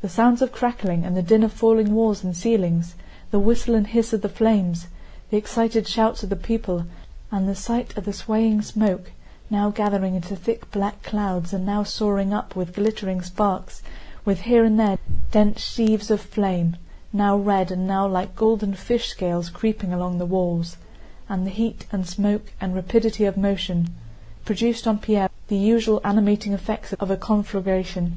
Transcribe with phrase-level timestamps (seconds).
[0.00, 2.96] The sounds of crackling and the din of falling walls and ceilings,
[3.30, 4.88] the whistle and hiss of the flames,
[5.30, 6.84] the excited shouts of the people,
[7.30, 9.12] and the sight of the swaying smoke,
[9.48, 13.82] now gathering into thick black clouds and now soaring up with glittering sparks,
[14.24, 14.98] with here and there
[15.30, 16.76] dense sheaves of flame
[17.12, 20.76] (now red and now like golden fish scales creeping along the walls),
[21.28, 23.94] and the heat and smoke and rapidity of motion,
[24.44, 28.16] produced on Pierre the usual animating effects of a conflagration.